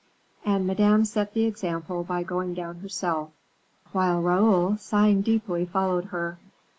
And 0.43 0.65
Madame 0.65 1.05
set 1.05 1.35
the 1.35 1.43
example 1.43 2.03
by 2.03 2.23
going 2.23 2.55
down 2.55 2.77
herself, 2.77 3.29
while 3.91 4.19
Raoul, 4.19 4.75
sighing 4.77 5.21
deeply, 5.21 5.63
followed 5.63 6.05
her. 6.05 6.39